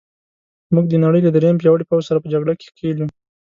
[0.73, 3.07] موږ د نړۍ له درېیم پیاوړي پوځ سره په جګړه کې ښکېل یو.